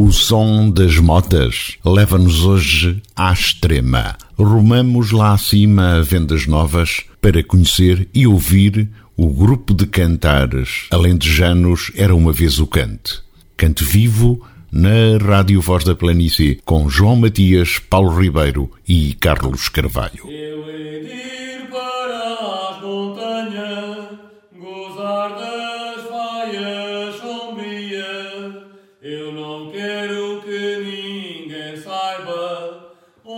[0.00, 4.16] O som das motas leva-nos hoje à extrema.
[4.38, 11.90] Rumamos lá acima a vendas novas para conhecer e ouvir o grupo de cantares alentejanos
[11.96, 13.20] Era Uma Vez o Cante.
[13.56, 20.28] Cante vivo na Rádio Voz da Planície com João Matias, Paulo Ribeiro e Carlos Carvalho.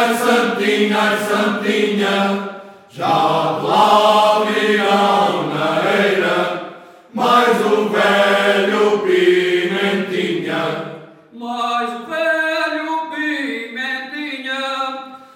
[0.00, 0.20] Romana.
[0.20, 6.38] Santinha, Santinha, Santinha, já de lá virão na eira,
[7.12, 10.64] mais o velho Pimentinha,
[11.32, 14.64] mais o velho Pimentinha,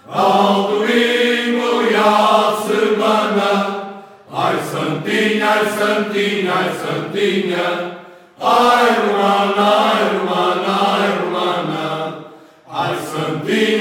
[0.08, 3.50] ao domingo e à semana,
[4.32, 7.66] ai Santinha, ai Santinha, ai Santinha,
[8.40, 9.73] ai Romana,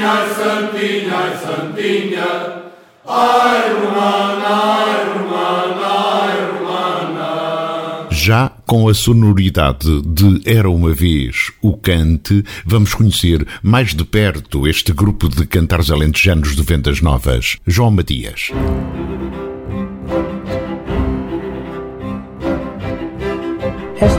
[0.03, 2.63] Santinha, Santinha, Santinha,
[3.07, 8.07] ai Romana, ai Romana, ai Romana.
[8.11, 14.67] Já com a sonoridade de Era uma Vez o Cante, vamos conhecer mais de perto
[14.67, 17.57] este grupo de cantares alentejanos de vendas novas.
[17.65, 18.51] João Matias.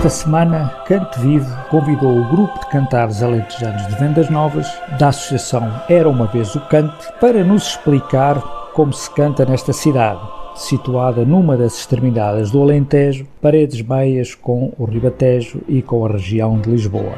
[0.05, 5.67] Esta semana, Cante Vivo convidou o grupo de cantares alentejanos de vendas novas da Associação
[5.89, 8.39] Era Uma Vez o Cante para nos explicar
[8.75, 10.21] como se canta nesta cidade,
[10.57, 16.61] situada numa das extremidades do Alentejo, paredes meias com o Ribatejo e com a região
[16.61, 17.15] de Lisboa.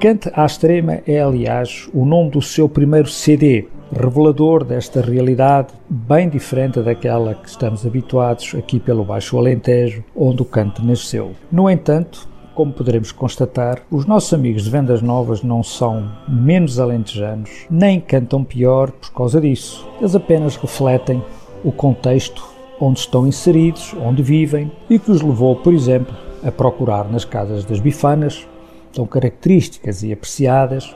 [0.00, 6.28] Cante à Extrema é, aliás, o nome do seu primeiro CD, revelador desta realidade bem
[6.28, 11.32] diferente daquela que estamos habituados aqui pelo Baixo Alentejo, onde o cante nasceu.
[11.50, 17.66] No entanto, como poderemos constatar, os nossos amigos de vendas novas não são menos alentejanos,
[17.70, 19.86] nem cantam pior por causa disso.
[19.98, 21.22] Eles apenas refletem
[21.64, 22.42] o contexto
[22.80, 26.14] onde estão inseridos, onde vivem e que os levou, por exemplo,
[26.44, 28.46] a procurar nas casas das bifanas,
[28.92, 30.94] tão características e apreciadas,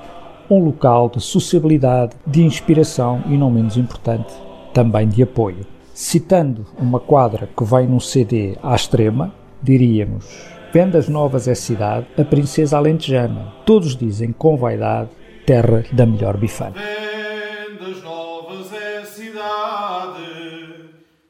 [0.51, 4.35] um local de sociabilidade, de inspiração e, não menos importante,
[4.75, 5.65] também de apoio.
[5.95, 10.27] Citando uma quadra que vem num CD à extrema, diríamos:
[10.73, 13.53] Vendas Novas é cidade, a princesa alentejana.
[13.65, 15.11] Todos dizem com vaidade,
[15.47, 16.75] terra da melhor bifana.
[16.75, 20.25] Vendas Novas é cidade,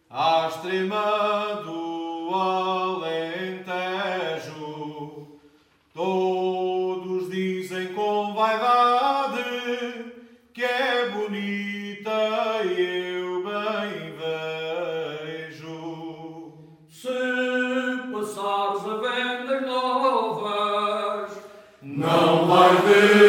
[0.09, 3.20] à extrema do Alentejo.
[22.71, 23.20] Não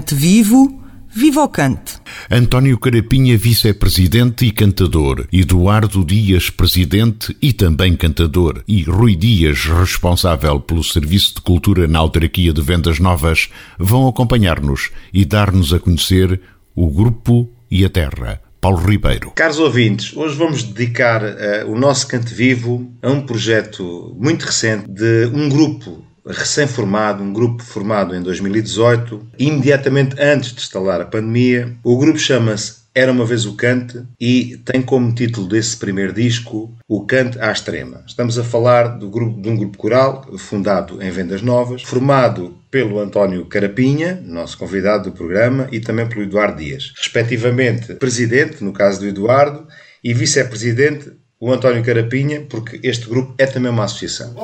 [0.00, 0.80] Cante vivo,
[1.10, 2.00] viva o cante.
[2.30, 10.58] António Carapinha, vice-presidente e cantador, Eduardo Dias, presidente e também cantador, e Rui Dias, responsável
[10.58, 16.40] pelo Serviço de Cultura na Autarquia de Vendas Novas, vão acompanhar-nos e dar-nos a conhecer
[16.74, 18.40] o grupo e a terra.
[18.58, 19.32] Paulo Ribeiro.
[19.32, 24.90] Caros ouvintes, hoje vamos dedicar uh, o nosso Cante Vivo a um projeto muito recente
[24.90, 26.02] de um grupo
[26.32, 31.76] recém-formado, um grupo formado em 2018, imediatamente antes de instalar a pandemia.
[31.82, 36.74] O grupo chama-se Era uma vez o Cante e tem como título desse primeiro disco
[36.88, 38.02] O Cante à Extrema.
[38.06, 42.98] Estamos a falar do grupo, de um grupo coral fundado em Vendas Novas, formado pelo
[42.98, 49.00] António Carapinha, nosso convidado do programa, e também pelo Eduardo Dias, respectivamente presidente, no caso
[49.00, 49.66] do Eduardo,
[50.02, 54.34] e vice-presidente, o António Carapinha, porque este grupo é também uma associação.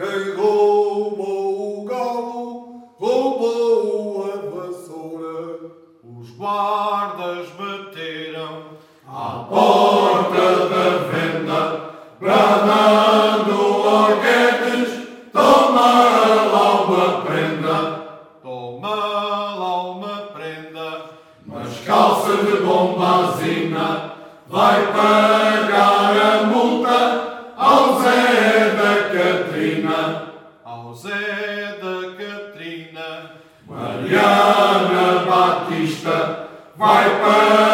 [0.00, 5.60] Quem roubou o galo, roubou a vassoura.
[6.02, 8.62] Os guardas bateram
[9.06, 16.04] à porta da venda, bradando orguetes, toma
[16.50, 17.78] lá uma prenda,
[18.42, 21.10] toma lá uma prenda,
[21.44, 24.14] mas calça de bombazina
[24.48, 27.19] vai pagar a multa
[28.02, 30.32] Zé da Catrina,
[30.64, 33.32] ao Zé da Catrina.
[33.66, 37.69] Mariana Batista vai pagar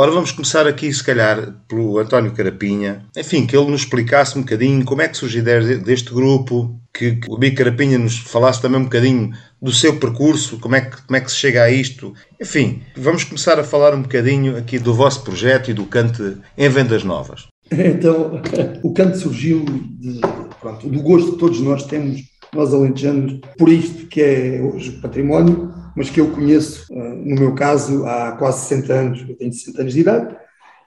[0.00, 3.04] Ora, vamos começar aqui, se calhar, pelo António Carapinha.
[3.14, 6.74] Enfim, que ele nos explicasse um bocadinho como é que surge a ideia deste grupo,
[6.90, 9.30] que, que o Bico Carapinha nos falasse também um bocadinho
[9.60, 12.14] do seu percurso, como é, que, como é que se chega a isto.
[12.40, 16.68] Enfim, vamos começar a falar um bocadinho aqui do vosso projeto e do cante em
[16.70, 17.46] vendas novas.
[17.70, 18.40] Então,
[18.82, 20.18] o canto surgiu de,
[20.62, 22.22] pronto, do gosto que todos nós temos,
[22.54, 27.54] nós alentejanos, por isto que é hoje património, mas que eu conheço, eh, no meu
[27.54, 30.36] caso, há quase 60 anos, eu tenho 60 anos de idade,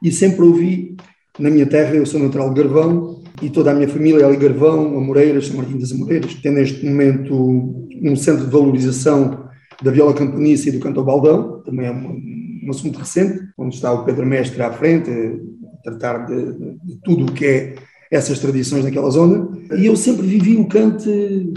[0.01, 0.95] e sempre ouvi,
[1.39, 4.37] na minha terra, eu sou natural de Garvão, e toda a minha família é ali
[4.37, 7.33] Garvão, Amoreiras, São Martim das Amoreiras, tem neste momento
[8.01, 9.49] um centro de valorização
[9.81, 12.21] da viola campaniça e do canto ao baldão, também é um,
[12.65, 17.25] um assunto recente, onde está o Pedro Mestre à frente, a tratar de, de, tudo
[17.25, 17.75] o que é
[18.11, 19.49] essas tradições naquela zona.
[19.75, 21.09] E eu sempre vivi o canto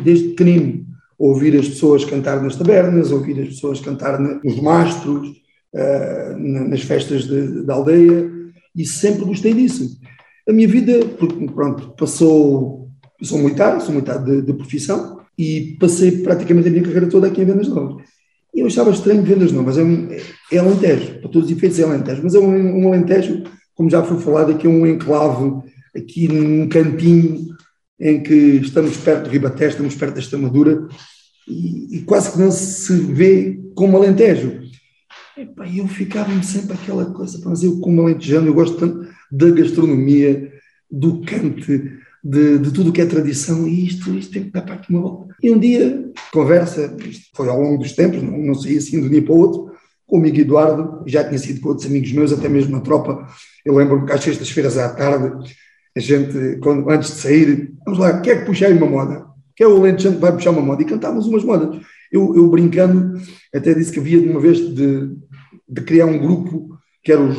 [0.02, 0.84] desde pequenino,
[1.18, 5.28] ouvir as pessoas cantar nas tabernas, ouvir as pessoas cantar nos mastros,
[5.74, 7.26] uh, nas festas
[7.64, 8.30] da aldeia,
[8.74, 9.98] e sempre gostei disso.
[10.48, 11.00] A minha vida,
[11.54, 16.82] pronto, passou, eu sou militar, sou militar de, de profissão, e passei praticamente a minha
[16.82, 18.04] carreira toda aqui em Vendas Novas.
[18.54, 20.08] E eu achava estranho Vendas Novas, é, um,
[20.52, 23.42] é Alentejo, para todos os efeitos é Alentejo, mas é um, um Alentejo,
[23.74, 25.62] como já foi falado aqui, é um enclave,
[25.94, 27.55] aqui num cantinho
[27.98, 30.86] em que estamos perto do Ribaté, estamos perto da Extremadura,
[31.48, 34.66] e, e quase que não se vê como Alentejo.
[35.66, 40.50] E eu ficava-me sempre aquela coisa, mas eu como alentejano, eu gosto tanto da gastronomia,
[40.90, 41.92] do cante,
[42.24, 44.90] de, de tudo o que é tradição, e isto, isto tem que dar para aqui
[44.90, 45.34] uma volta.
[45.42, 49.06] E um dia, conversa, isto foi ao longo dos tempos, não, não saí assim de
[49.06, 49.72] um dia para o outro,
[50.06, 53.26] com o amigo Eduardo, já tinha sido com outros amigos meus, até mesmo na tropa.
[53.64, 55.52] Eu lembro-me que às sextas-feiras à tarde,
[55.96, 59.26] a gente, quando, antes de sair, vamos lá, quem é que puxa uma moda?
[59.56, 60.82] Quem é o alentejano que vai puxar uma moda?
[60.82, 61.80] E cantávamos umas modas.
[62.12, 63.18] Eu, eu brincando,
[63.54, 65.16] até disse que havia de uma vez de,
[65.68, 67.32] de criar um grupo, que era o,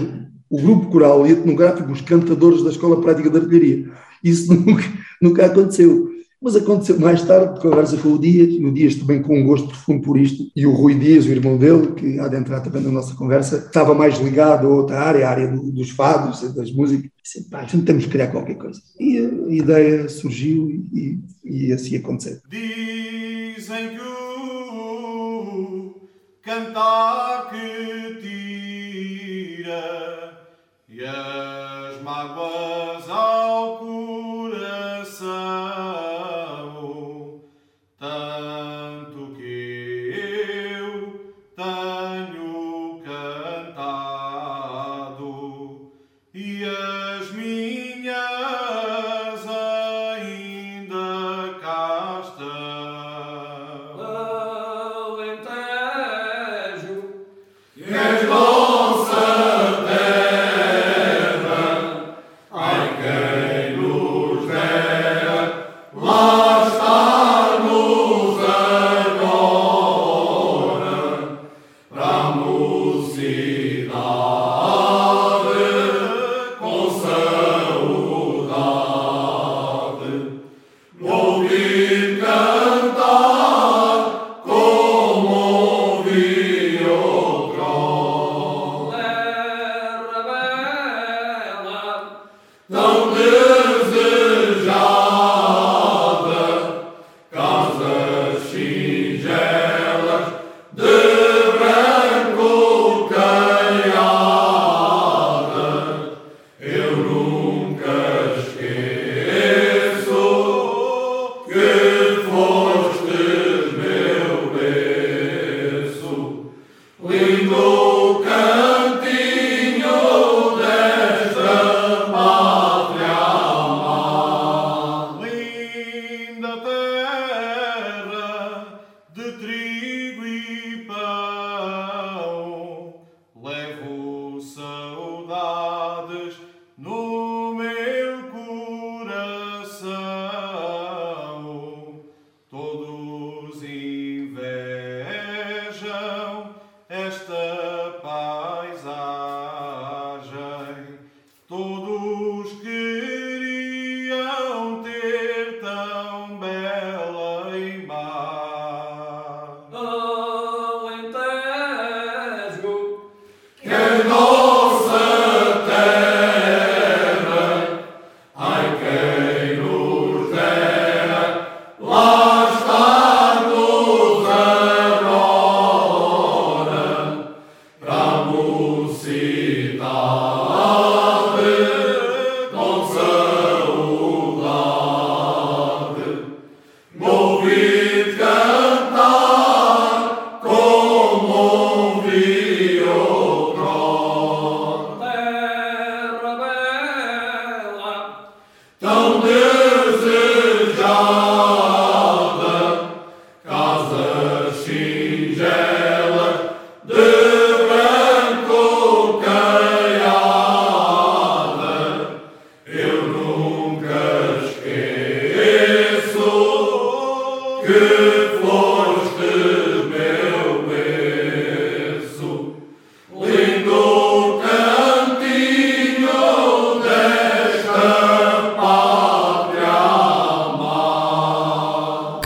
[0.49, 3.91] o grupo coral e etnográfico, os cantadores da Escola Prática de Artilharia
[4.23, 4.83] isso nunca,
[5.21, 6.09] nunca aconteceu.
[6.41, 9.45] Mas aconteceu mais tarde, de conversa com o Dias, e o Dias também com um
[9.45, 12.61] gosto profundo por isto, e o Rui Dias, o irmão dele, que há de entrar
[12.61, 16.53] também na nossa conversa, estava mais ligado a outra área, a área do, dos fados,
[16.53, 17.09] das músicas.
[17.23, 18.79] Disse, pá, temos que criar qualquer coisa.
[18.99, 22.37] E a ideia surgiu e, e assim aconteceu.
[22.49, 25.95] Dizem que o
[26.43, 29.87] cantar que tira
[30.87, 32.76] e as mágoas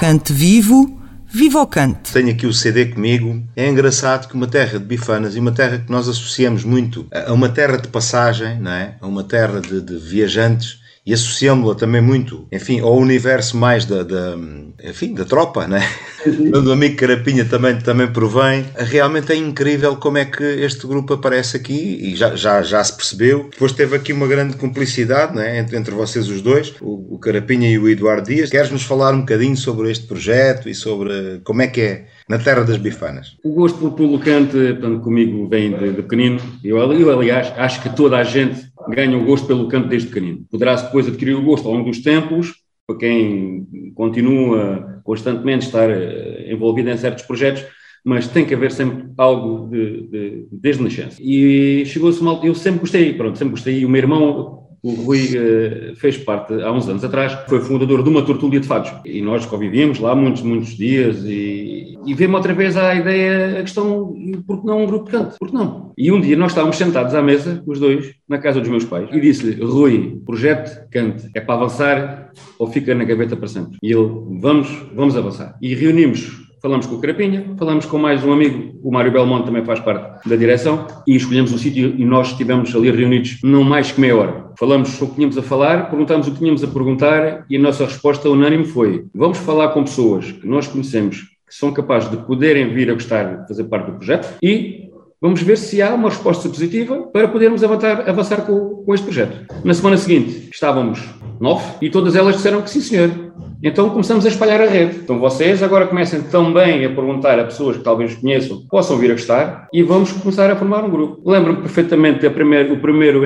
[0.01, 2.11] Cante vivo, viva o cante.
[2.11, 3.39] Tenho aqui o CD comigo.
[3.55, 7.31] É engraçado que uma terra de bifanas e uma terra que nós associamos muito a
[7.31, 8.95] uma terra de passagem, não é?
[8.99, 14.03] A uma terra de, de viajantes e associamos-la também muito, enfim, ao universo mais da,
[14.03, 14.37] da
[14.83, 15.81] enfim, da tropa, né?
[16.25, 18.65] Onde o amigo Carapinha também, também provém.
[18.75, 22.95] Realmente é incrível como é que este grupo aparece aqui e já, já, já se
[22.95, 23.49] percebeu.
[23.51, 25.59] Depois teve aqui uma grande cumplicidade né?
[25.59, 28.49] entre, entre vocês os dois, o, o Carapinha e o Eduardo Dias.
[28.49, 32.63] Queres-nos falar um bocadinho sobre este projeto e sobre como é que é na terra
[32.63, 33.37] das bifanas?
[33.43, 36.39] O gosto pelo cante, portanto, comigo vem de, de pequenino.
[36.63, 40.45] Eu, eu, aliás, acho que toda a gente ganha o gosto pelo canto desde pequenino.
[40.49, 42.53] Poderá-se depois adquirir o gosto ao longo dos tempos,
[42.87, 47.65] para quem continua constantemente estar eh, envolvido em certos projetos,
[48.03, 51.17] mas tem que haver sempre algo de, de, desde nascença.
[51.19, 55.19] E chegou-se mal, eu sempre gostei, pronto, sempre gostei, e o meu irmão o Rui
[55.37, 58.91] uh, fez parte, há uns anos atrás, foi fundador de uma tortulia de fados.
[59.05, 61.60] E nós convivíamos lá muitos, muitos dias e,
[62.05, 64.13] e vemos outra vez a ideia, a questão,
[64.45, 65.35] por que não um grupo de canto?
[65.39, 65.91] Por que não?
[65.97, 69.09] E um dia nós estávamos sentados à mesa, os dois, na casa dos meus pais,
[69.11, 73.77] e disse-lhe, Rui, projeto cante, é para avançar ou fica na gaveta para sempre?
[73.81, 74.09] E ele,
[74.39, 75.57] vamos, vamos avançar.
[75.61, 79.65] E reunimos falamos com o Carapinha, falamos com mais um amigo, o Mário Belmonte também
[79.65, 83.91] faz parte da direção, e escolhemos um sítio e nós estivemos ali reunidos não mais
[83.91, 84.51] que meia hora.
[84.59, 87.85] Falamos o que tínhamos a falar, perguntámos o que tínhamos a perguntar e a nossa
[87.85, 92.73] resposta unânime foi: vamos falar com pessoas que nós conhecemos que são capazes de poderem
[92.73, 94.89] vir a gostar de fazer parte do projeto e
[95.21, 99.45] vamos ver se há uma resposta positiva para podermos avançar, avançar com, com este projeto.
[99.63, 100.99] Na semana seguinte estávamos
[101.39, 103.31] nove e todas elas disseram que sim, senhor.
[103.63, 104.97] Então começamos a espalhar a rede.
[105.03, 109.13] Então vocês agora comecem também a perguntar a pessoas que talvez conheçam, possam vir a
[109.13, 111.29] gostar, e vamos começar a formar um grupo.
[111.29, 113.21] Lembro-me perfeitamente da primeira, o primeiro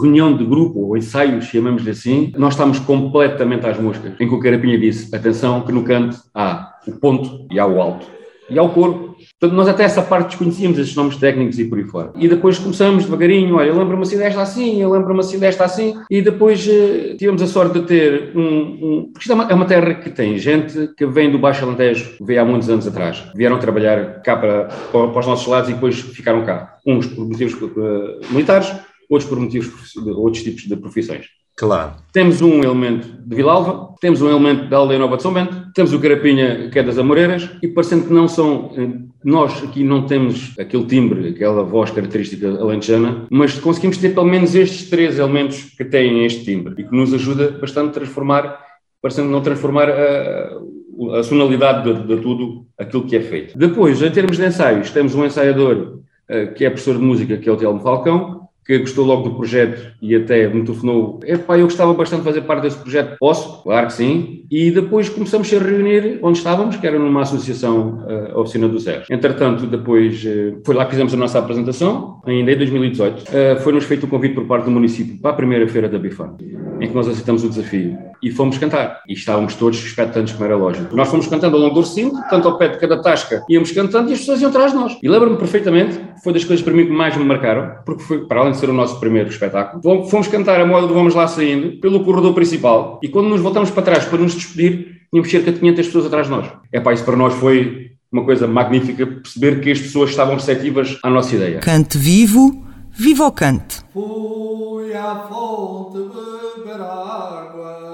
[0.00, 4.40] reunião de grupo, ou ensaio, chamamos-lhe assim, nós estávamos completamente às moscas, em que o
[4.40, 8.06] Carapinha disse, atenção que no canto há o ponto e há o alto.
[8.48, 9.05] E há o coro,
[9.38, 12.10] Portanto, nós até essa parte desconhecíamos esses nomes técnicos e por aí fora.
[12.16, 15.94] E depois começamos devagarinho, olha, eu lembro-me assim desta assim, eu lembro-me assim desta assim,
[16.10, 18.42] e depois uh, tivemos a sorte de ter um...
[18.42, 21.66] um porque isto é uma, é uma, terra que tem gente que vem do Baixo
[21.66, 23.24] Alentejo, veio há muitos anos atrás.
[23.34, 26.78] Vieram trabalhar cá para, para, para os nossos lados e depois ficaram cá.
[26.86, 28.72] Uns por motivos uh, militares,
[29.10, 31.26] outros por motivos outros tipos de profissões.
[31.56, 31.94] Claro.
[32.12, 35.92] Temos um elemento de Vilalva, temos um elemento da Aldeia Nova de São Bento, temos
[35.94, 38.90] o Carapinha, que é das Amoreiras, e parecendo que não são, eh,
[39.24, 44.54] nós aqui não temos aquele timbre, aquela voz característica alentejana, mas conseguimos ter pelo menos
[44.54, 48.60] estes três elementos que têm este timbre e que nos ajuda bastante a transformar,
[49.00, 53.56] parecendo não transformar a, a sonalidade de, de tudo aquilo que é feito.
[53.56, 57.48] Depois, em termos de ensaios, temos um ensaiador eh, que é professor de música, que
[57.48, 58.35] é o Telmo Falcão,
[58.66, 62.40] que gostou logo do projeto e até me telefonou, epá, eu gostava bastante de fazer
[62.42, 63.62] parte desse projeto, posso?
[63.62, 64.44] Claro que sim.
[64.50, 69.04] E depois começamos a reunir onde estávamos, que era numa associação, a Oficina do Zero.
[69.10, 73.22] Entretanto, depois uh, foi lá que fizemos a nossa apresentação, ainda em 2018.
[73.22, 76.36] Uh, Foi-nos feito o convite por parte do município para a primeira feira da Bifan,
[76.80, 79.00] em que nós aceitamos o desafio e fomos cantar.
[79.08, 80.94] E estávamos todos expectantes, como era lógico.
[80.96, 84.10] Nós fomos cantando ao longo do recinto, tanto ao pé de cada tasca, íamos cantando
[84.10, 84.96] e as pessoas iam atrás de nós.
[85.02, 88.40] E lembro-me perfeitamente, foi das coisas para mim que mais me marcaram, porque foi, para
[88.40, 91.80] além de ser o nosso primeiro espetáculo, fomos cantar a moda do Vamos Lá Saindo
[91.80, 95.58] pelo corredor principal e quando nos voltamos para trás para nos despedir, tínhamos cerca de
[95.60, 96.46] 500 pessoas atrás de nós.
[96.72, 100.98] É pá, isso para nós foi uma coisa magnífica perceber que as pessoas estavam receptivas
[101.02, 101.60] à nossa ideia.
[101.60, 103.80] Cante vivo, viva o cante.
[103.92, 107.85] Fui à fonte beber água,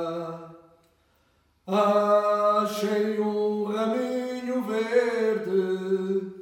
[1.74, 6.32] achei um raminho verde.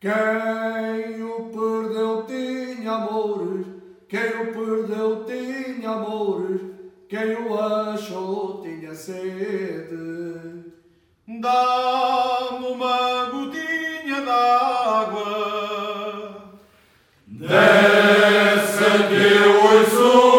[0.00, 3.66] Quem o perdeu tinha amores,
[4.08, 6.60] quem o perdeu tinha amores,
[7.08, 10.64] quem o achou tinha sede.
[11.40, 15.28] Dá-me uma gotinha d'água.
[17.26, 20.37] Desce que eu ouço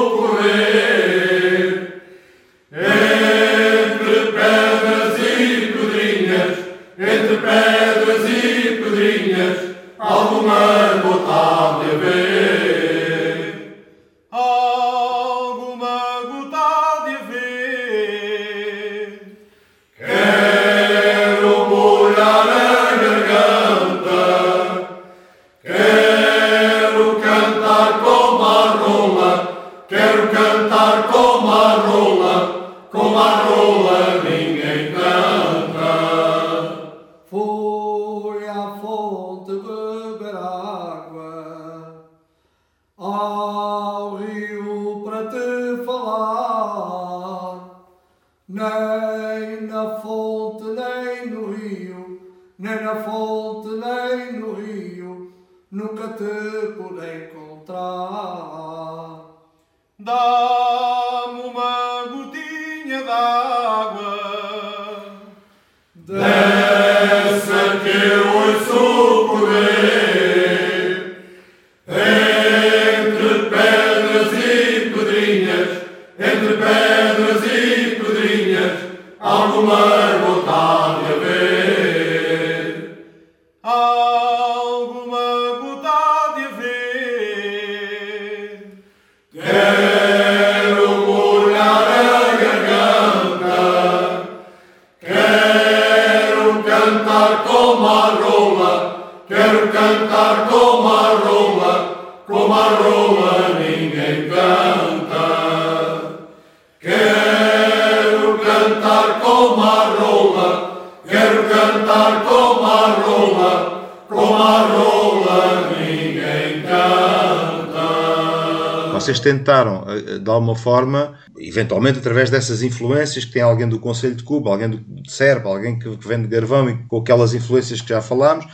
[119.29, 124.23] tentaram, eh, de alguma forma, eventualmente através dessas influências, que tem alguém do Conselho de
[124.23, 127.89] Cuba, alguém do Serpa, alguém que que vem de Garvão e com aquelas influências que
[127.89, 128.45] já falámos,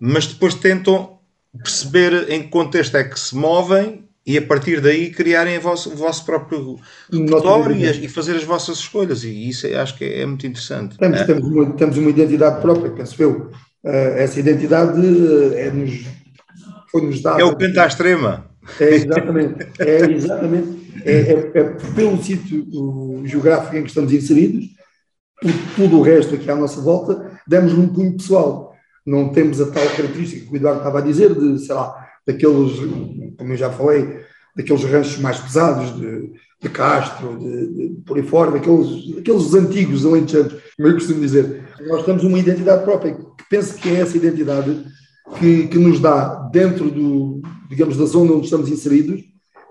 [0.00, 1.18] mas depois tentam
[1.62, 5.92] perceber em que contexto é que se movem e a partir daí criarem o vosso,
[5.92, 6.78] o vosso próprio
[7.10, 9.22] repertório e, e fazer as vossas escolhas.
[9.22, 10.98] E isso eu acho que é muito interessante.
[10.98, 11.24] Temos, É.
[11.24, 13.50] temos, uma, temos uma identidade própria, penso eu.
[13.84, 16.06] Eh, essa identidade eh, é-nos,
[16.90, 17.40] foi-nos dada.
[17.40, 18.50] É o canto à extrema.
[18.80, 22.66] É exatamente, é exatamente, é, é- é pelo sítio
[23.24, 24.66] geográfico em que estamos inseridos,
[25.40, 28.74] por tudo o resto aqui à nossa volta, demos um punho pessoal.
[29.04, 31.94] Não temos a tal característica que o Eduardo estava a dizer, de, sei lá,
[32.26, 32.72] daqueles,
[33.36, 34.18] como eu já falei,
[34.56, 40.04] daqueles ranchos mais pesados, de, de Castro, de, de, por aí fora, daqueles, daqueles antigos
[40.04, 41.62] alentejanos, como eu costumo dizer.
[41.86, 44.84] Nós temos uma identidade própria, que penso que é essa identidade
[45.38, 49.22] que, que nos dá, dentro do, digamos, da zona onde estamos inseridos,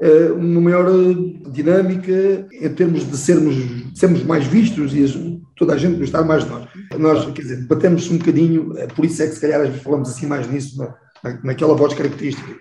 [0.01, 3.55] eh, uma maior eh, dinâmica em termos de sermos,
[3.93, 5.17] sermos mais vistos e as-
[5.55, 6.67] toda a gente gostar mais de nós.
[6.99, 10.25] Nós, quer dizer, batemos um bocadinho, eh, por isso é que se calhar falamos assim
[10.27, 12.53] mais nisso, na, na- naquela voz característica,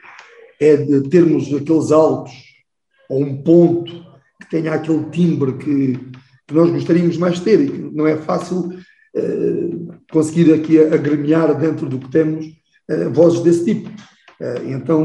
[0.61, 2.33] é de termos aqueles altos
[3.11, 3.93] ou um ponto
[4.41, 5.99] que tenha aquele timbre que,
[6.47, 8.69] que nós gostaríamos mais de ter e que não é fácil
[10.11, 12.47] conseguir aqui agremiar dentro do que temos
[13.13, 13.91] vozes desse tipo.
[14.41, 15.05] Eh, então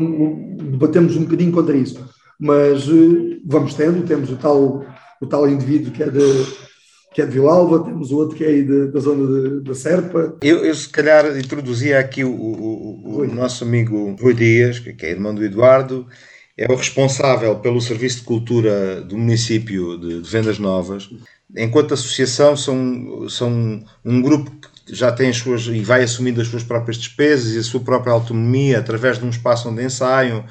[0.71, 2.03] debatemos um bocadinho contra isso.
[2.39, 4.85] Mas eh, vamos tendo, temos o tal,
[5.21, 6.19] o tal indivíduo que é de,
[7.13, 9.73] que é de Vilalva, temos o outro que é aí de- da zona de- da
[9.75, 10.35] Serpa.
[10.41, 15.11] Eu, eu, se calhar, introduzia aqui o, o- o- nosso amigo Rui Dias, que é
[15.11, 16.07] irmão do Eduardo,
[16.57, 21.09] é o responsável pelo Serviço de Cultura do município de, de Vendas Novas.
[21.57, 26.47] Enquanto associação, são, são um grupo que já tem as suas e vai assumindo as
[26.47, 30.43] suas próprias despesas e a sua própria autonomia através de um espaço onde ensaiam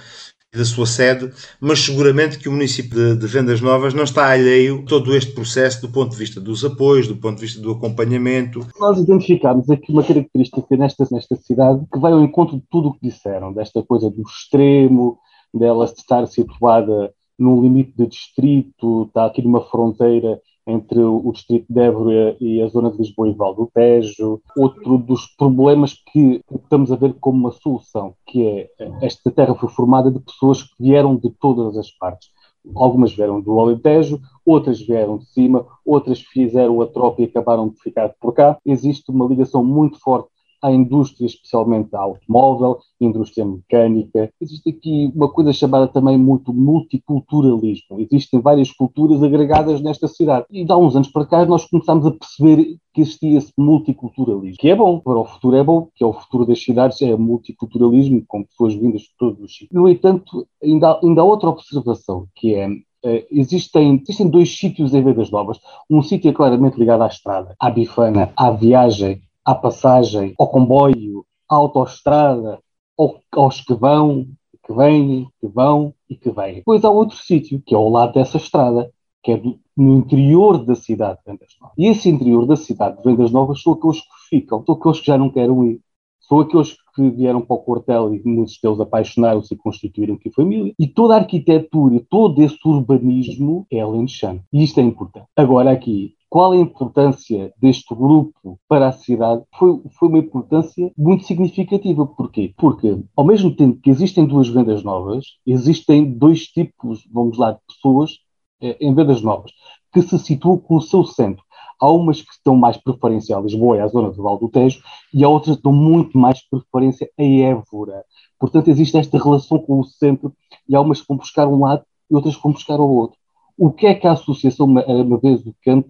[0.53, 4.31] e da sua sede, mas seguramente que o município de, de Vendas Novas não está
[4.31, 7.61] alheio a todo este processo do ponto de vista dos apoios, do ponto de vista
[7.61, 12.65] do acompanhamento, Nós identificámos aqui uma característica nesta, nesta cidade que vai ao encontro de
[12.71, 15.19] tudo o que disseram, desta coisa do extremo,
[15.53, 21.81] dela estar situada no limite de distrito, está aqui numa fronteira entre o distrito de
[21.81, 24.41] Évora e a zona de Lisboa e Val do Tejo.
[24.55, 29.71] Outro dos problemas que estamos a ver como uma solução, que é esta terra foi
[29.71, 32.29] formada de pessoas que vieram de todas as partes.
[32.75, 37.81] Algumas vieram do Alentejo, outras vieram de cima, outras fizeram a troca e acabaram de
[37.81, 38.59] ficar por cá.
[38.67, 40.29] Existe uma ligação muito forte
[40.63, 44.31] à indústria, especialmente à automóvel, indústria mecânica.
[44.41, 48.01] Existe aqui uma coisa chamada também muito multiculturalismo.
[48.01, 50.47] Existem várias culturas agregadas nesta cidade.
[50.51, 54.57] E de há uns anos para cá nós começámos a perceber que existia esse multiculturalismo,
[54.59, 57.15] que é bom, para o futuro é bom, que é o futuro das cidades, é
[57.17, 59.71] multiculturalismo, com pessoas vindas de todos os sítios.
[59.73, 62.69] No entanto, ainda, há- ainda há outra observação, que é
[63.05, 65.61] eh, existem, existem dois sítios em Vedas Novas.
[65.89, 71.25] Um sítio é claramente ligado à estrada, à bifana, à viagem, à passagem, ao comboio,
[71.49, 72.59] à autoestrada,
[72.99, 74.27] ao- aos que vão,
[74.63, 76.57] que vêm, que vão e que vêm.
[76.57, 80.63] Depois há outro sítio, que é ao lado dessa estrada, que é do- no interior
[80.63, 81.75] da cidade de Vendas Novas.
[81.79, 85.07] E esse interior da cidade de Vendas Novas são aqueles que ficam, são aqueles que
[85.07, 85.81] já não querem ir.
[86.21, 90.75] São aqueles que vieram para o quartel e muitos deles apaixonaram-se e constituíram aqui família.
[90.79, 94.43] E toda a arquitetura todo esse urbanismo é alentejano.
[94.53, 95.27] E isto é importante.
[95.35, 99.43] Agora aqui, qual a importância deste grupo para a cidade?
[99.59, 102.07] Foi, foi uma importância muito significativa.
[102.07, 102.53] Porquê?
[102.57, 107.61] Porque, ao mesmo tempo que existem duas vendas novas, existem dois tipos, vamos lá, de
[107.67, 108.19] pessoas
[108.61, 109.53] eh, em vendas novas,
[109.93, 111.43] que se situam com o seu centro.
[111.81, 114.83] Há umas que estão mais preferência a Lisboa e à zona do Val do Tejo,
[115.15, 118.05] e há outras que dão muito mais preferência a Évora.
[118.39, 120.35] Portanto, existe esta relação com o centro,
[120.69, 123.19] e há umas que vão buscar um lado e outras que vão buscar o outro.
[123.57, 125.89] O que é que a associação, uma vez do Cante,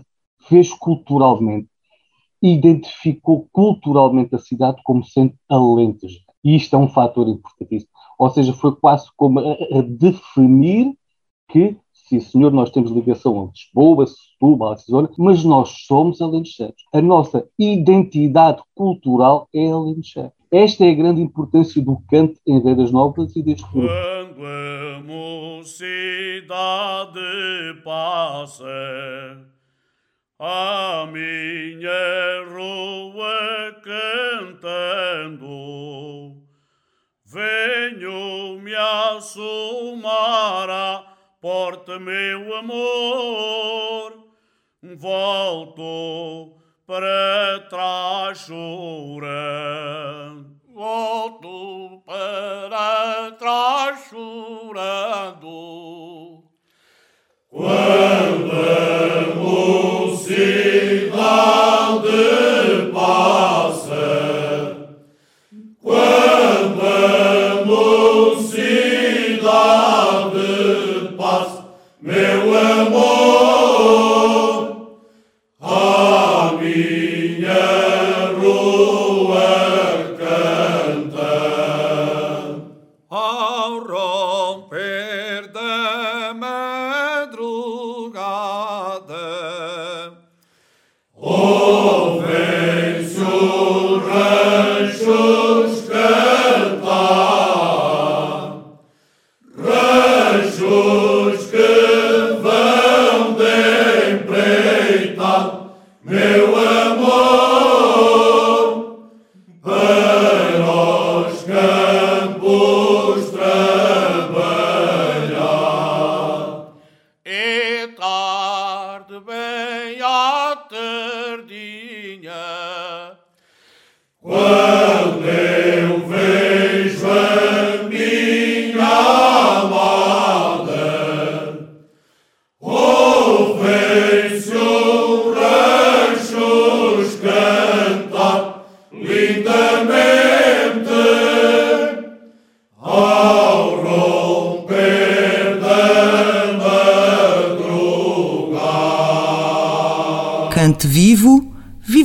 [0.48, 1.68] fez culturalmente?
[2.42, 6.20] Identificou culturalmente a cidade como sendo Alentejo.
[6.44, 7.90] E isto é um fator importantíssimo.
[8.18, 10.94] Ou seja, foi quase como a, a definir
[11.48, 11.76] que
[12.08, 16.74] sim senhor, nós temos ligação a Lisboa, Setúbal, a zona, mas nós somos alentejanos.
[16.92, 20.32] A nossa identidade cultural é alentejana.
[20.50, 23.86] Esta é a grande importância do canto em Vedas Novas e deste grupo.
[23.86, 26.40] Quando a mocidade
[27.84, 28.64] passa
[30.38, 35.46] a minha rua cantando,
[37.24, 44.28] venho-me assomar à porta, meu amor,
[44.96, 48.87] volto para trás chorando.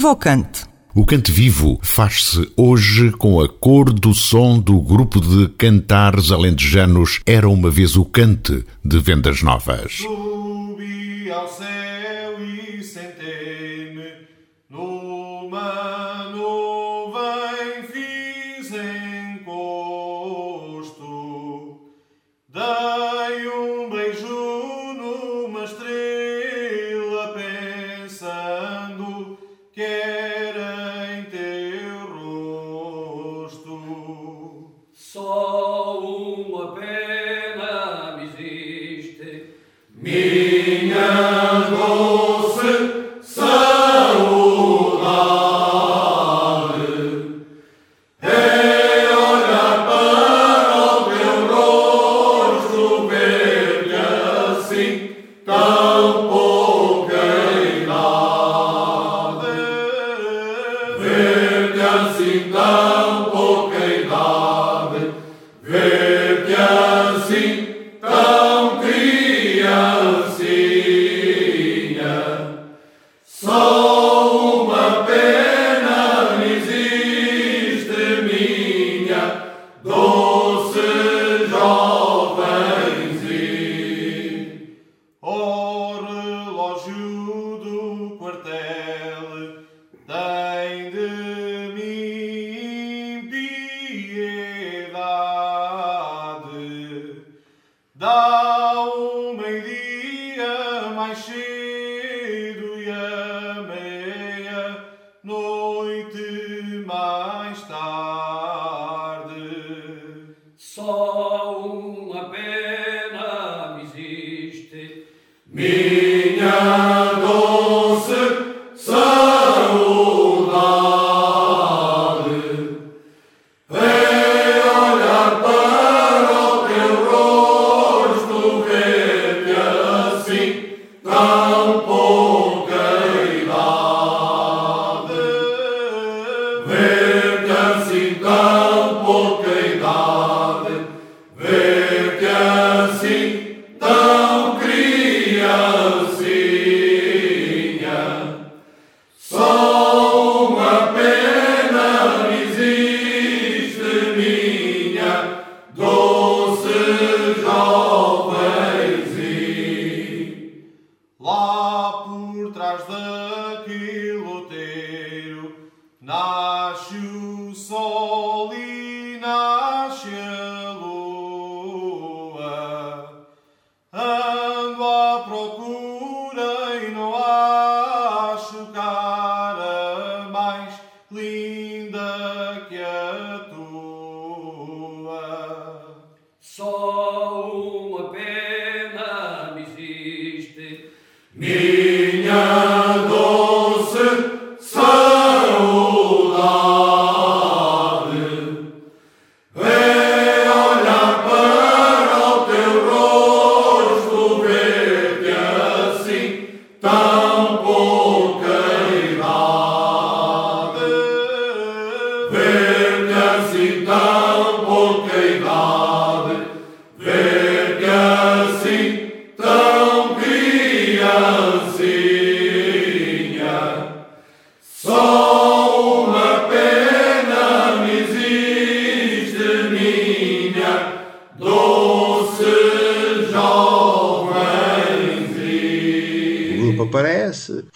[0.03, 0.65] Viva o cante.
[0.93, 7.21] O cante vivo faz-se hoje com a cor do som do grupo de cantares alentejanos
[7.25, 9.93] Era uma vez o cante de Vendas Novas.
[9.93, 11.82] Subi ao céu
[98.03, 98.32] Dá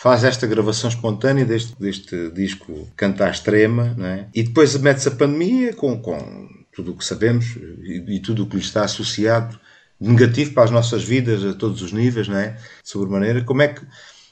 [0.07, 4.25] faz esta gravação espontânea deste, deste disco Canta à Extrema, é?
[4.33, 8.47] e depois mete-se a pandemia com, com tudo o que sabemos e, e tudo o
[8.47, 9.59] que lhe está associado,
[9.99, 12.55] negativo para as nossas vidas a todos os níveis, não é?
[12.85, 13.43] Sobremaneira.
[13.43, 13.81] Como é que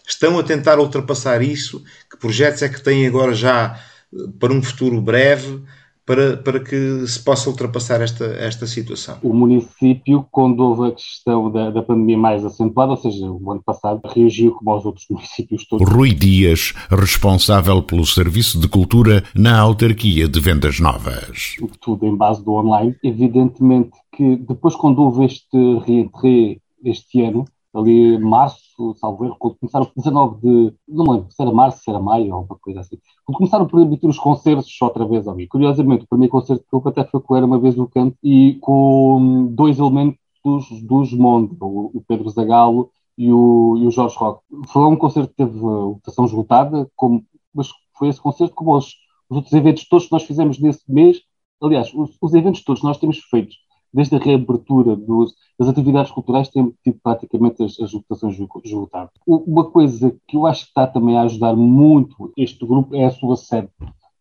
[0.07, 1.83] estão a tentar ultrapassar isso?
[2.09, 3.77] Que projetos é que têm agora já
[4.13, 5.61] eh, para um futuro breve?
[6.05, 9.17] Para, para que se possa ultrapassar esta, esta situação?
[9.23, 13.63] O município, quando houve a questão da, da pandemia mais acentuada, ou seja, o ano
[13.63, 15.87] passado, reagiu como aos outros municípios todos.
[15.89, 21.55] Rui Dias, responsável pelo Serviço de Cultura na autarquia de Vendas Novas.
[21.81, 22.95] Tudo em base do online.
[23.03, 28.64] Evidentemente que depois, quando houve este reentré este ano, ali março,
[28.95, 32.33] salvo erro, quando começaram, 19 de, não lembro se era março, se era maio, ou
[32.33, 35.47] alguma coisa assim, quando começaram por emitir os concertos outra vez ali.
[35.47, 38.55] Curiosamente, o primeiro concerto que eu até foi com Era Uma Vez no Canto e
[38.61, 44.43] com dois elementos dos, dos Monde, o, Pedro Zagalo e o, e o Jorge Roque.
[44.67, 48.93] Foi um concerto que teve votação esgotada, como, mas foi esse concerto como os,
[49.29, 51.21] os outros eventos todos que nós fizemos nesse mês.
[51.61, 53.55] Aliás, os, os eventos todos nós temos feitos
[53.95, 59.11] desde a reabertura dos, das atividades culturais, temos tido praticamente as, as votações esgotadas.
[59.25, 63.11] Uma coisa que eu acho que está também a ajudar muito este grupo é a
[63.11, 63.69] sua sede,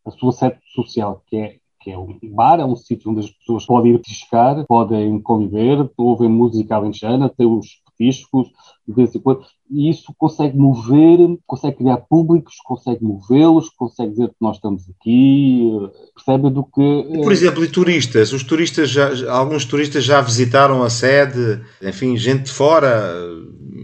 [0.05, 3.31] a sua sede social, que é que é um bar, é um sítio onde as
[3.31, 8.49] pessoas podem ir pescar, podem conviver, ouvem música alentejana, tem os petiscos,
[8.87, 9.41] de vez em quando,
[9.71, 15.71] e isso consegue mover, consegue criar públicos, consegue movê-los, consegue dizer que nós estamos aqui,
[16.15, 17.23] percebe do que...
[17.23, 18.33] Por exemplo, e turistas?
[18.33, 23.15] Os turistas, já, alguns turistas já visitaram a sede, enfim, gente de fora,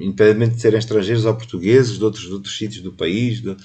[0.00, 3.56] independentemente de serem estrangeiros ou portugueses, de outros, de outros sítios do país, de,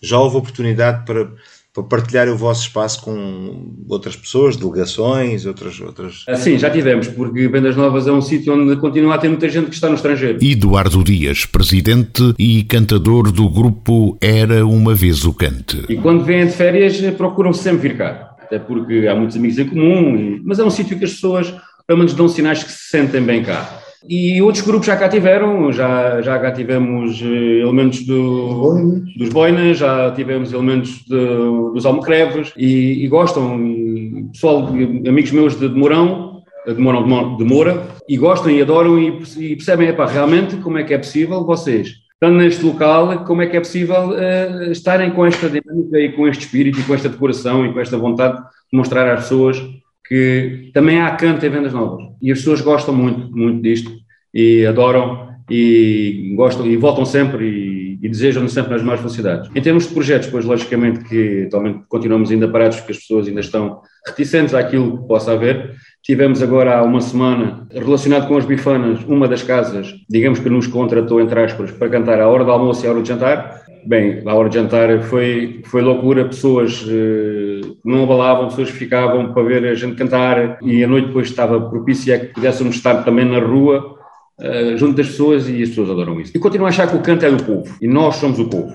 [0.00, 1.32] já houve oportunidade para
[1.74, 5.80] para partilhar o vosso espaço com outras pessoas, delegações, outras.
[5.80, 6.24] outras...
[6.36, 9.66] Sim, já tivemos, porque Vendas Novas é um sítio onde continua a ter muita gente
[9.66, 10.38] que está no estrangeiro.
[10.40, 15.84] Eduardo Dias, presidente e cantador do grupo Era Uma Vez o Cante.
[15.88, 19.66] E quando vêm de férias procuram sempre vir cá, até porque há muitos amigos em
[19.66, 21.52] comum, mas é um sítio que as pessoas,
[21.88, 23.80] pelo menos, dão sinais que se sentem bem cá.
[24.06, 29.78] E outros grupos já cá tiveram, já, já cá tivemos eh, elementos do, dos boinas,
[29.78, 31.26] já tivemos elementos de,
[31.72, 37.44] dos almocreves e, e gostam, e pessoal, amigos meus de, de Mourão, de Mourão de
[37.44, 41.42] Moura, e gostam e adoram e, e percebem, epá, realmente como é que é possível
[41.44, 46.12] vocês, estando neste local, como é que é possível uh, estarem com esta dinâmica e
[46.12, 49.62] com este espírito e com esta decoração e com esta vontade de mostrar às pessoas
[50.06, 53.90] que também há canto em vendas novas e as pessoas gostam muito, muito disto
[54.32, 59.50] e adoram e gostam e voltam sempre e, e desejam sempre nas maiores felicidades.
[59.54, 63.40] Em termos de projetos, pois logicamente que atualmente continuamos ainda parados porque as pessoas ainda
[63.40, 65.74] estão reticentes àquilo que possa haver.
[66.02, 70.66] Tivemos agora há uma semana, relacionado com as bifanas, uma das casas, digamos que nos
[70.66, 73.62] contratou, entre aspas, para cantar à hora do almoço e à hora de jantar.
[73.86, 77.43] Bem, à hora de jantar foi, foi loucura, pessoas eh,
[77.84, 82.16] não abalavam, pessoas ficavam para ver a gente cantar e a noite depois estava propícia
[82.16, 83.96] a que pudéssemos estar também na rua,
[84.40, 86.32] uh, junto das pessoas e as pessoas adoram isso.
[86.34, 88.72] E continuo a achar que o canto é do povo e nós somos o povo.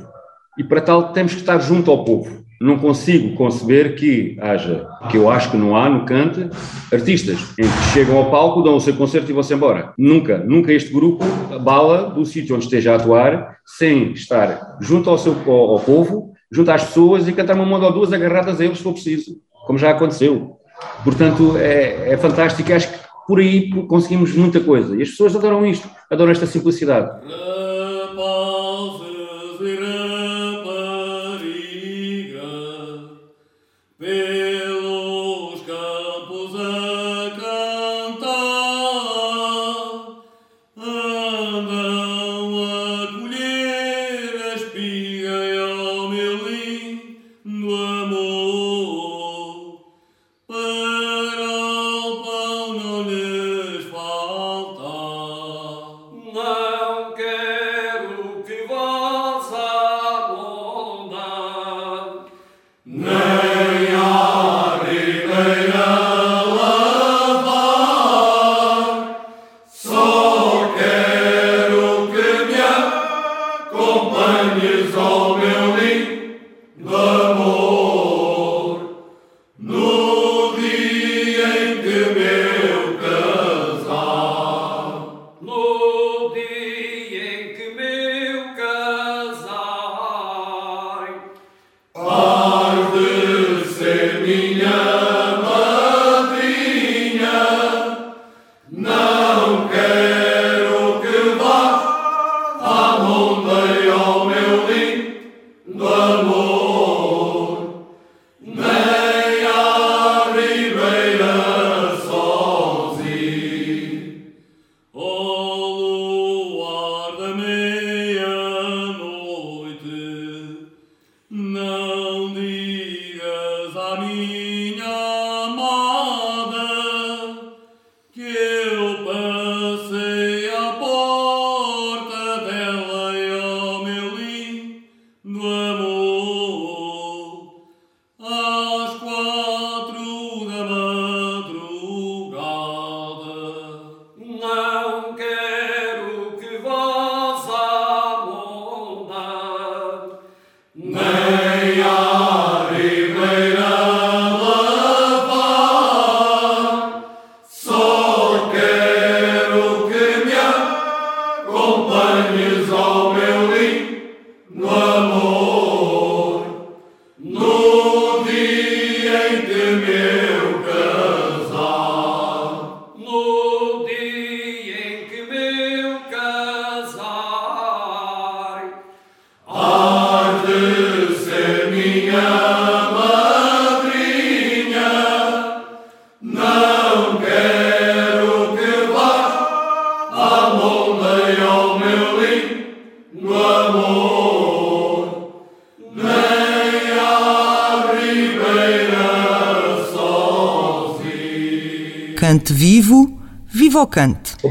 [0.58, 2.40] E para tal temos que estar junto ao povo.
[2.62, 6.50] não consigo conceber que haja, que eu acho que não há no Cante,
[6.92, 9.94] artistas em que chegam ao palco, dão o seu concerto e vão-se embora.
[9.98, 11.24] Nunca, nunca este grupo
[11.62, 16.34] bala do sítio onde esteja a atuar sem estar junto ao, seu, ao, ao povo,
[16.52, 19.38] junto às pessoas e cantar uma moda ou duas agarradas a eles se for preciso,
[19.66, 20.58] como já aconteceu.
[21.04, 22.72] Portanto, é, é fantástico.
[22.74, 24.96] Acho que por aí conseguimos muita coisa.
[24.96, 27.10] E as pessoas adoram isto, adoram esta simplicidade.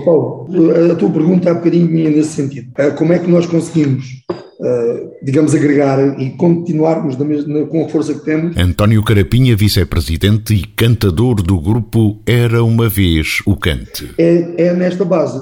[0.05, 0.46] Paulo,
[0.90, 2.70] a tua pergunta há bocadinho vinha nesse sentido.
[2.76, 8.14] Eh, como é que nós conseguimos, uh, digamos, agregar e continuarmos mesma, com a força
[8.14, 8.57] que temos?
[8.57, 14.12] António Carapinha, vice-presidente e cantador do grupo Era Uma Vez o Cante.
[14.18, 15.40] É, é nesta base.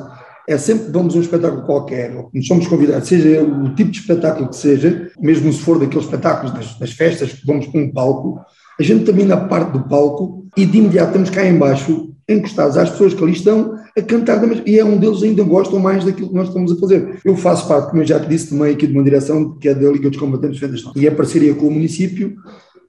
[0.48, 3.90] É sempre que vamos a um espetáculo qualquer, ou nos somos convidados, seja o tipo
[3.90, 7.80] de espetáculo que seja, mesmo se for daqueles espetáculos das, das festas que vamos para
[7.80, 8.40] um palco,
[8.78, 12.90] a gente termina a parte do palco e de imediato estamos cá embaixo encostados às
[12.90, 16.34] pessoas que ali estão a cantar, e é um deles ainda gostam mais daquilo que
[16.34, 17.18] nós estamos a fazer.
[17.24, 19.74] Eu faço parte, como eu já te disse, também aqui de uma direção que é
[19.74, 22.36] da Liga dos Combatentes Federação, e é parceria com o município,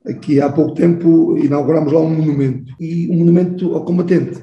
[0.06, 4.40] aqui há pouco tempo inauguramos lá um monumento, e um monumento ao combatente,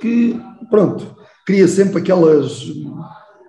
[0.00, 0.38] que,
[0.70, 2.62] pronto, cria sempre aquelas,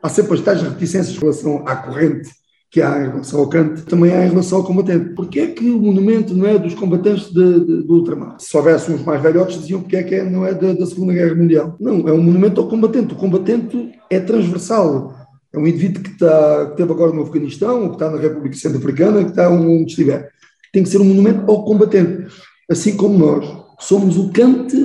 [0.02, 2.30] há sempre as tais reticências em relação à corrente
[2.76, 5.14] que há em relação ao canto, também há em relação ao combatente.
[5.16, 8.36] Porquê é que o monumento não é dos combatentes de, de, do ultramar?
[8.38, 11.14] Se soubesse uns mais velhotes, diziam porque é que é, não é da, da, Segunda
[11.14, 11.78] Guerra Mundial.
[11.80, 13.14] Não, é um monumento ao combatente.
[13.14, 15.16] O combatente é transversal.
[15.54, 18.58] É um indivíduo que, está, que esteve agora no Afeganistão, ou que está na República
[18.58, 20.30] Centro-Africana, que está onde estiver.
[20.74, 22.28] Tem que ser um monumento ao combatente.
[22.70, 23.48] Assim como nós
[23.80, 24.76] somos o cante,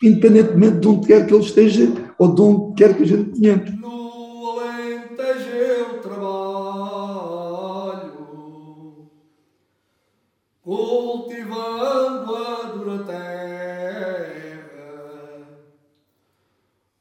[0.00, 3.72] independentemente de onde quer que ele esteja ou de onde quer que a gente tenhamos.
[11.80, 13.20] Água a dura terra.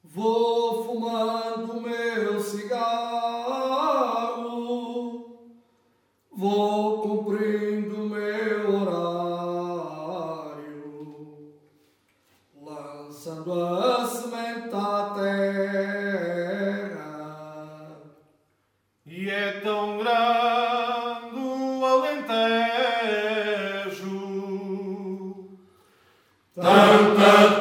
[0.01, 2.87] Vou fumando meu cigarro,
[6.31, 9.83] vou cumprindo meu horário,
[12.55, 15.89] lançando a semente à terra.
[19.05, 20.58] E é tão grande.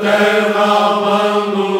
[0.01, 1.78] O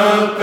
[0.00, 0.39] Rui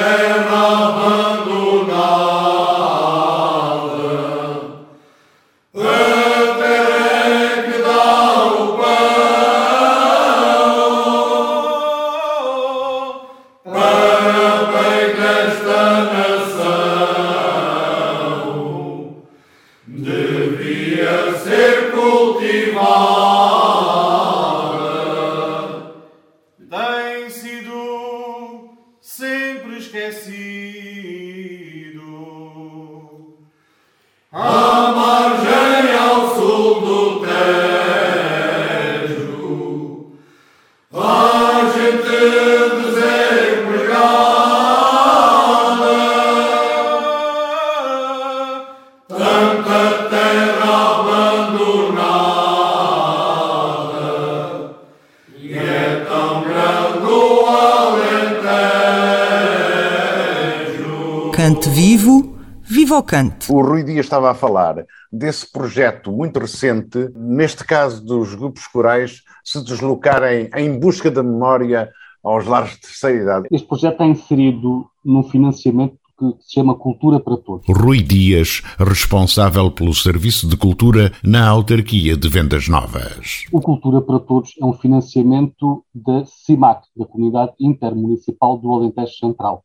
[63.99, 70.79] Estava a falar desse projeto muito recente, neste caso dos grupos corais se deslocarem em
[70.79, 71.89] busca da memória
[72.23, 73.47] aos lares de terceira idade.
[73.51, 77.65] Este projeto está inserido num financiamento que se chama Cultura para Todos.
[77.69, 83.45] Rui Dias, responsável pelo Serviço de Cultura na autarquia de Vendas Novas.
[83.51, 89.63] O Cultura para Todos é um financiamento da CIMAC, da Comunidade Intermunicipal do Alentejo Central.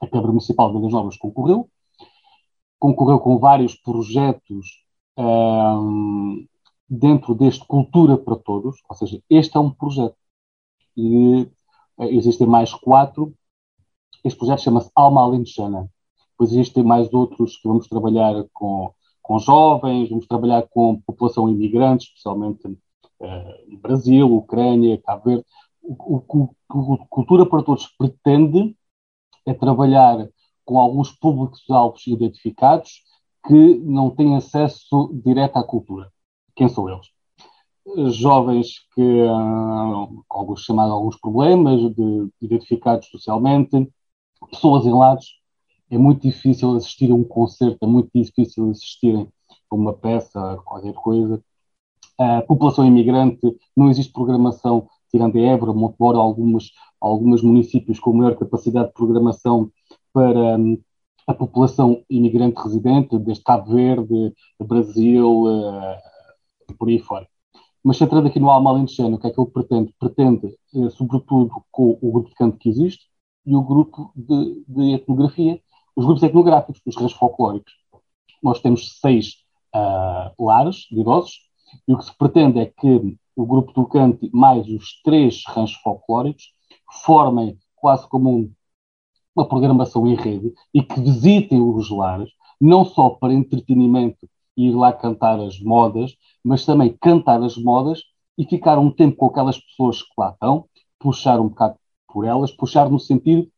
[0.00, 1.66] A Câmara Municipal de Vendas Novas concorreu,
[2.84, 4.84] concorreu com vários projetos
[5.16, 6.46] um,
[6.86, 10.16] dentro deste Cultura para Todos, ou seja, este é um projeto.
[10.94, 11.48] E
[11.98, 13.34] eh, existem mais quatro.
[14.22, 15.88] Este projeto chama-se Alma Alentejana.
[16.32, 22.08] Depois existem mais outros que vamos trabalhar com, com jovens, vamos trabalhar com população imigrante,
[22.08, 25.46] especialmente uh, Brasil, Ucrânia, Cabo Verde.
[25.82, 28.76] O, o, o, Cultura para Todos pretende
[29.46, 30.28] é trabalhar
[30.64, 33.02] com alguns públicos-alvos identificados
[33.46, 36.10] que não têm acesso direto à cultura.
[36.56, 37.06] Quem são eles?
[38.14, 43.90] Jovens que, uh, alguns chamados alguns problemas, de, identificados socialmente,
[44.50, 45.26] pessoas em lares.
[45.90, 49.28] É muito difícil assistir a um concerto, é muito difícil assistirem
[49.70, 51.42] a uma peça, qualquer coisa.
[52.18, 53.38] A população imigrante,
[53.76, 59.70] não existe programação, tirando a Évora, Montebora, alguns, alguns municípios com maior capacidade de programação
[60.14, 60.80] para hum,
[61.26, 67.26] a população imigrante residente, desde Cabo Verde, Brasil, uh, por aí fora.
[67.82, 68.86] Mas centrando aqui no Alma o
[69.18, 69.94] que é que ele pretende?
[69.98, 73.06] Pretende, uh, sobretudo, com o grupo de canto que existe
[73.44, 75.60] e o grupo de, de etnografia,
[75.96, 77.72] os grupos etnográficos, os rãs folclóricos.
[78.42, 79.34] Nós temos seis
[79.74, 81.40] uh, lares de idosos
[81.88, 85.72] e o que se pretende é que o grupo do canto mais os três rãs
[85.74, 86.52] folclóricos
[87.04, 88.52] formem quase como um
[89.34, 92.30] uma programação em rede e que visitem os lares,
[92.60, 98.00] não só para entretenimento e ir lá cantar as modas, mas também cantar as modas
[98.38, 100.66] e ficar um tempo com aquelas pessoas que lá estão,
[100.98, 101.76] puxar um bocado
[102.08, 103.48] por elas, puxar no sentido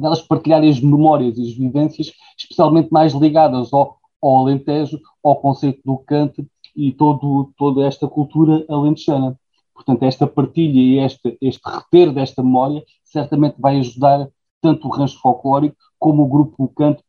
[0.00, 5.80] delas partilharem as memórias e as vivências, especialmente mais ligadas ao, ao Alentejo, ao conceito
[5.84, 9.38] do cante e todo, toda esta cultura alentejana.
[9.74, 14.28] Portanto, esta partilha e este, este reter desta memória certamente vai ajudar
[14.62, 17.02] tanto o rancho folclórico como o grupo Canto,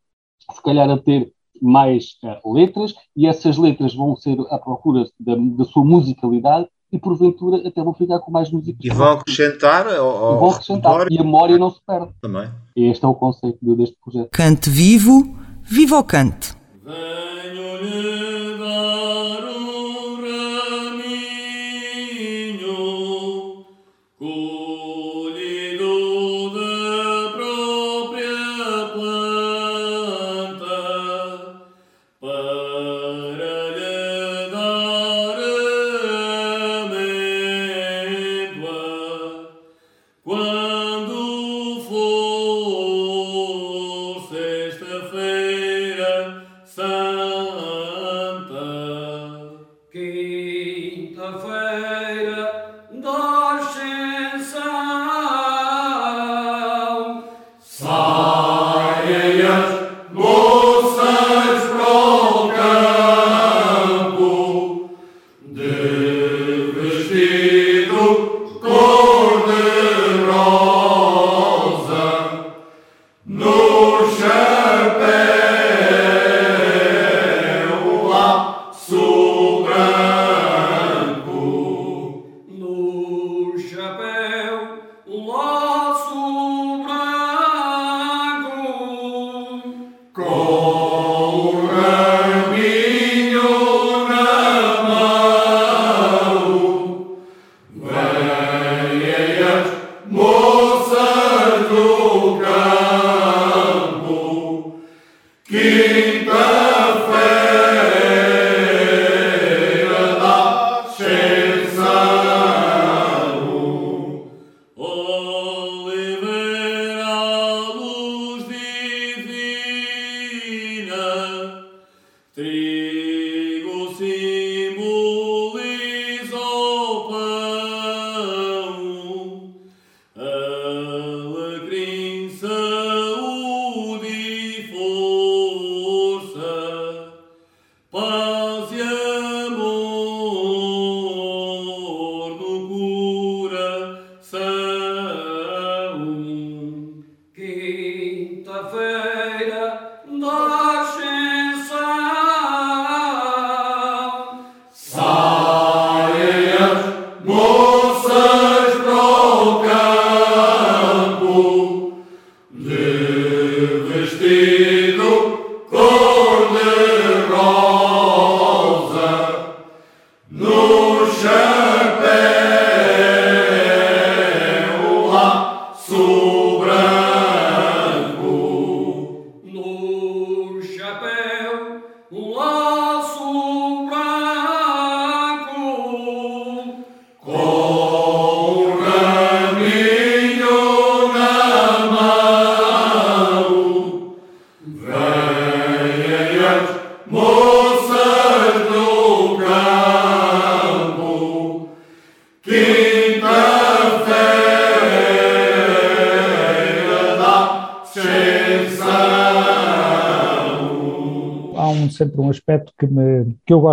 [0.52, 1.32] se calhar a ter
[1.62, 7.00] mais uh, letras, e essas letras vão ser à procura da, da, sua musicalidade e
[7.00, 8.78] porventura até vão ficar com mais música.
[8.82, 11.08] E vão acrescentar ao, e vão acrescentar.
[11.10, 12.12] E a memória não se perde.
[12.22, 12.50] Também.
[12.76, 14.30] Este é o conceito deste projeto.
[14.32, 15.34] Cante vivo,
[15.64, 16.54] viva o cante.
[16.84, 18.13] sempre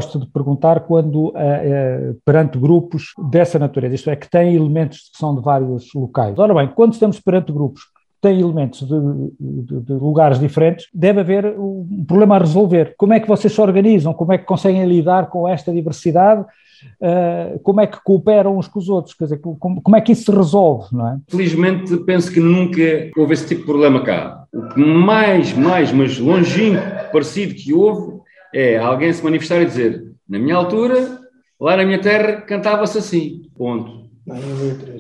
[0.01, 5.11] gosto de perguntar quando, uh, uh, perante grupos dessa natureza, isto é, que têm elementos
[5.13, 6.39] que são de vários locais.
[6.39, 7.91] Ora bem, quando estamos perante grupos que
[8.23, 8.95] têm elementos de,
[9.39, 12.95] de, de, lugares diferentes, deve haver um problema a resolver.
[12.97, 14.15] Como é que vocês se organizam?
[14.15, 16.47] Como é que conseguem lidar com esta diversidade?
[16.99, 19.15] Uh, como é que cooperam uns com os outros?
[19.15, 21.19] Quer dizer, como, como, é que isso se resolve, não é?
[21.29, 24.45] Felizmente, penso que nunca houve esse tipo de problema cá.
[24.51, 26.83] O que mais, mais, mas longínquo,
[27.13, 28.20] parecido que houve,
[28.55, 31.21] é alguém se manifestar e dizer: na minha altura,
[31.61, 33.43] lá na minha terra, cantava-se assim.
[33.57, 34.01] Ponto.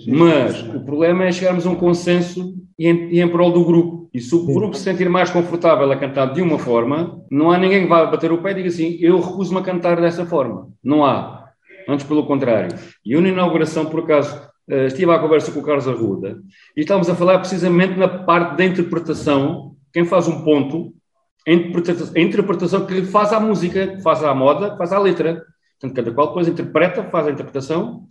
[0.06, 4.10] Mas o problema é chegarmos a um consenso e em, e em prol do grupo.
[4.12, 7.58] E se o grupo se sentir mais confortável a cantar de uma forma, não há
[7.58, 10.68] ninguém que vá bater o pé e diga assim: eu recuso-me a cantar dessa forma.
[10.82, 11.48] Não há.
[11.88, 12.76] Antes, pelo contrário.
[13.04, 16.38] E eu, na inauguração, por acaso, eh, estive à conversa com o Carlos Arruda
[16.76, 19.74] e estávamos a falar precisamente na parte da interpretação.
[19.92, 20.92] Quem faz um ponto
[21.46, 25.44] a interpretação, que faz à música, que faz à moda, que faz à letra.
[25.80, 28.06] Portanto, cada qual depois interpreta, faz a interpretação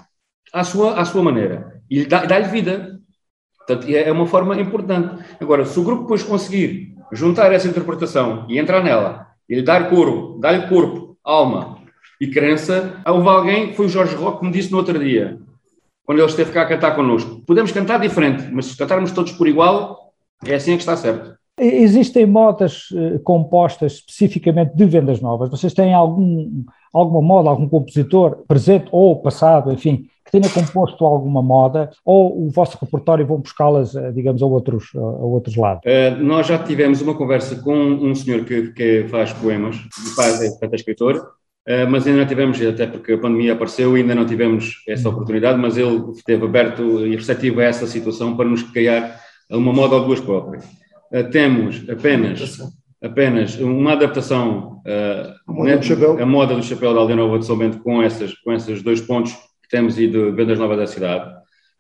[0.53, 1.81] à sua, à sua maneira.
[1.89, 2.99] E dá-lhe vida.
[3.57, 5.23] Portanto, é uma forma importante.
[5.39, 9.89] Agora, se o grupo depois conseguir juntar essa interpretação e entrar nela, e lhe dar
[9.89, 11.79] corpo, dar-lhe corpo, alma
[12.21, 15.39] e crença, houve alguém, foi o Jorge Roque, que me disse no outro dia,
[16.03, 17.41] quando ele esteve cá a cantar connosco.
[17.45, 20.13] Podemos cantar diferente, mas se cantarmos todos por igual,
[20.45, 21.38] é assim que está certo.
[21.59, 25.49] Existem modas uh, compostas especificamente de vendas novas?
[25.49, 31.41] Vocês têm algum, alguma moda, algum compositor presente ou passado, enfim, que tenha composto alguma
[31.41, 35.83] moda ou o vosso repertório vão buscá-las, uh, digamos, a outros, a outros lados?
[35.85, 39.75] Uh, nós já tivemos uma conversa com um senhor que, que faz poemas,
[40.15, 44.15] faz, é, é escritor, Uh, mas ainda não tivemos, até porque a pandemia apareceu, ainda
[44.15, 48.63] não tivemos essa oportunidade, mas ele esteve aberto e receptivo a essa situação para nos
[48.63, 49.19] criar
[49.51, 50.65] uma moda ou duas próprias.
[51.11, 52.57] Uh, temos apenas,
[53.03, 57.45] apenas uma adaptação uh, a, moda né, a moda do chapéu da Aldeia Nova de
[57.45, 60.87] São Bento com, essas, com esses dois pontos que temos e de vendas novas da
[60.87, 61.31] cidade.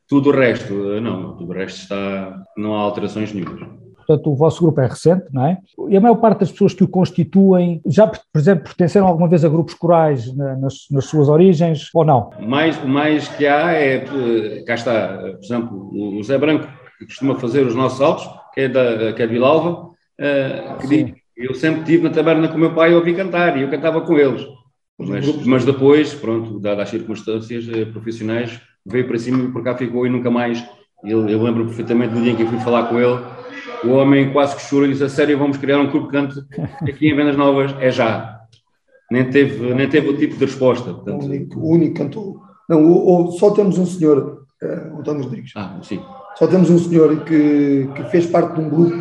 [0.07, 3.79] Tudo o resto, uh, não, tudo o resto está, não há alterações nenhumas.
[4.09, 5.59] Portanto, o vosso grupo é recente, não é?
[5.87, 9.45] E a maior parte das pessoas que o constituem já, por exemplo, pertenceram alguma vez
[9.45, 12.31] a grupos corais nas, nas suas origens ou não?
[12.39, 16.67] O mais, mais que há é, eh, cá está, por exemplo, o Zé Branco,
[16.97, 18.27] que costuma fazer os nossos saltos,
[18.59, 19.91] que é, da, que é de Vilalva,
[20.81, 23.61] que diz, eu sempre estive na taberna com o meu pai e ouvi cantar, e
[23.61, 24.45] eu cantava com eles.
[24.97, 29.77] Mas, mas depois, pronto, dadas as circunstâncias eh, profissionais, veio para cima e por cá
[29.77, 30.61] ficou e nunca mais.
[31.05, 33.17] Eu, eu lembro perfeitamente do dia em que eu fui falar com ele,
[33.85, 36.45] o homem quase que chorou e disse: A sério, vamos criar um clube de canto
[36.81, 37.73] aqui em Vendas Novas?
[37.79, 38.41] É já.
[39.09, 40.93] Nem teve, nem teve o tipo de resposta.
[40.93, 41.23] Portanto...
[41.23, 42.41] O, único, o único cantor.
[42.67, 45.53] Não, o, o, só temos um senhor, uh, António Rodrigues.
[45.55, 46.01] Ah, sim.
[46.39, 48.95] Só temos um senhor que, que fez parte de um grupo,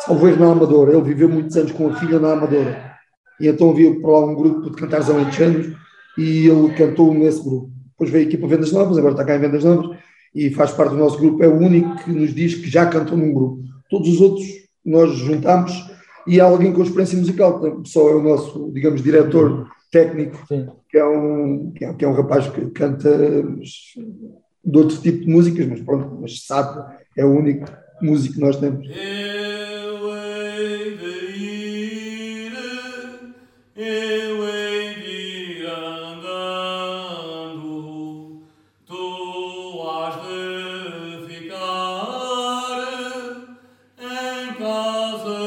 [0.00, 0.92] salvo na Amadora.
[0.92, 2.92] Ele viveu muitos anos com a filha na Amadora.
[3.38, 5.76] E então havia por lá um grupo de cantares alentejanos
[6.16, 7.70] e ele cantou nesse grupo.
[7.90, 9.98] Depois veio aqui para Vendas Novas, agora está cá em Vendas Novas
[10.34, 11.44] e faz parte do nosso grupo.
[11.44, 13.62] É o único que nos diz que já cantou num grupo.
[13.90, 14.46] Todos os outros
[14.82, 15.72] nós juntamos
[16.26, 20.38] e há alguém com experiência musical, só é o nosso, digamos, diretor técnico,
[20.88, 23.10] que é, um, que é, que, é, um rapaz que canta
[24.64, 27.66] de outro tipo de músicas, mas pronto, mas sabe, é o único
[28.00, 28.86] músico que nós temos.
[45.24, 45.41] dos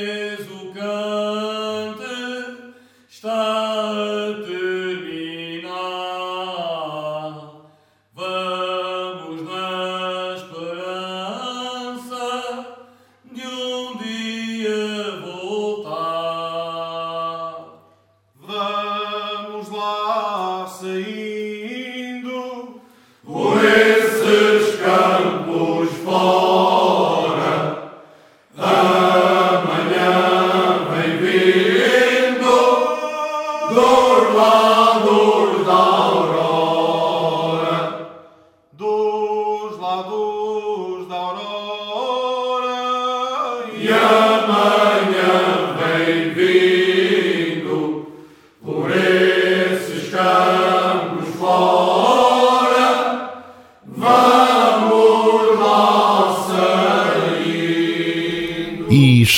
[0.00, 0.21] lados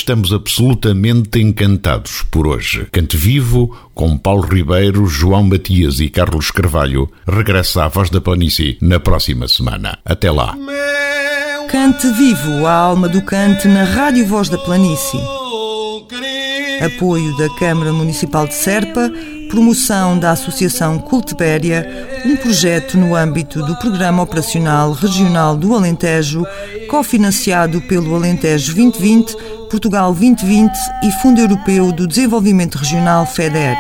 [0.05, 2.87] estamos absolutamente encantados por hoje.
[2.93, 8.77] Cante Vivo, com Paulo Ribeiro, João Matias e Carlos Carvalho, regressa à Voz da Planície
[8.83, 9.99] na próxima semana.
[10.05, 10.55] Até lá.
[11.71, 15.21] Cante Vivo, a alma do cante na Rádio Voz da Planície.
[16.85, 19.11] Apoio da Câmara Municipal de Serpa,
[19.49, 21.89] promoção da Associação Cultibéria,
[22.27, 26.45] um projeto no âmbito do Programa Operacional Regional do Alentejo,
[26.89, 29.37] cofinanciado pelo Alentejo 2020,
[29.75, 30.71] Portugal 2020
[31.03, 33.77] e Fundo Europeu do Desenvolvimento Regional FEDER.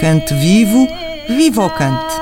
[0.00, 0.88] Cante vivo,
[1.28, 2.14] viva o cante!